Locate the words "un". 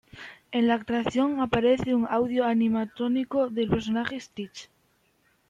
1.93-2.07